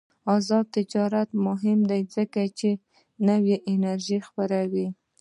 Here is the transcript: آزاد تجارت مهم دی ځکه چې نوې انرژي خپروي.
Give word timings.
آزاد 0.35 0.65
تجارت 0.77 1.29
مهم 1.47 1.79
دی 1.89 2.01
ځکه 2.15 2.41
چې 2.59 2.69
نوې 3.29 3.55
انرژي 3.71 4.19
خپروي. 4.27 4.87